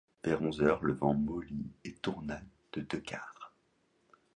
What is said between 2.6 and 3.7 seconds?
de deux quarts.